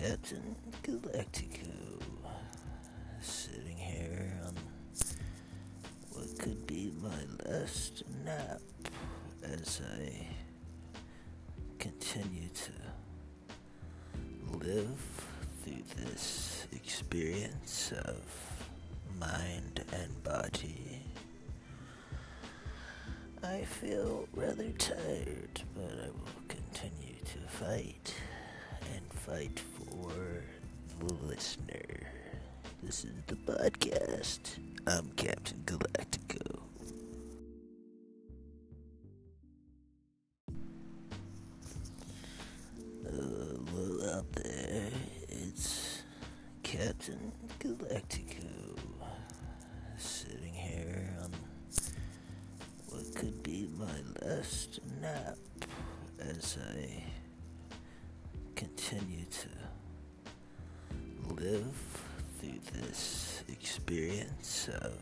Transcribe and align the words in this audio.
Captain 0.00 0.54
Galactico, 0.84 2.00
sitting 3.20 3.76
here 3.76 4.32
on 4.46 4.54
what 6.12 6.38
could 6.38 6.64
be 6.68 6.92
my 7.02 7.50
last 7.50 8.04
nap 8.24 8.60
as 9.42 9.80
I 9.98 10.28
continue 11.80 12.48
to 12.48 12.72
live 14.64 15.26
through 15.64 15.82
this 15.96 16.68
experience 16.72 17.92
of 18.04 18.22
mind 19.18 19.82
and 19.92 20.22
body. 20.22 21.02
I 23.42 23.62
feel 23.64 24.28
rather 24.32 24.70
tired, 24.78 25.60
but 25.74 25.90
I 26.04 26.06
will 26.10 26.42
continue 26.46 27.16
to 27.24 27.38
fight 27.48 28.14
and 28.94 29.12
fight 29.12 29.58
listener. 31.06 32.06
This 32.82 33.04
is 33.04 33.12
the 33.26 33.36
podcast. 33.36 34.58
I'm 34.86 35.08
Captain 35.16 35.62
Galactico. 35.64 36.58
Out 44.14 44.32
there. 44.32 44.90
It's 45.28 46.02
Captain 46.62 47.32
Galactico 47.60 48.76
sitting 49.96 50.52
here 50.54 51.16
on 51.22 51.32
what 52.88 53.14
could 53.14 53.42
be 53.42 53.68
my 53.78 54.26
last 54.26 54.80
nap 55.00 55.36
as 56.20 56.58
I 56.76 57.02
continue 58.56 59.24
to 59.24 59.48
live 61.40 62.02
through 62.40 62.58
this 62.80 63.44
experience 63.48 64.68
of 64.80 64.98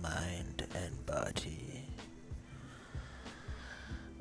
mind 0.00 0.66
and 0.74 1.06
body. 1.06 1.84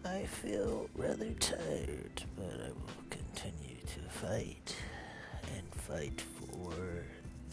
I 0.04 0.26
feel 0.26 0.90
rather 0.96 1.32
tired, 1.40 2.24
but 2.36 2.60
I 2.66 2.70
will 2.70 3.08
continue 3.10 3.78
to 3.78 4.10
fight 4.10 4.76
and 5.56 5.82
fight 5.82 6.22
for 6.22 6.74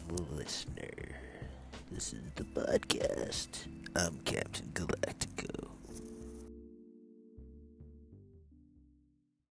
the 0.09 0.23
listener. 0.35 1.15
This 1.93 2.13
is 2.13 2.23
the 2.35 2.45
podcast. 2.45 3.67
I'm 3.95 4.19
Captain 4.25 4.71
Galactico. 4.75 5.00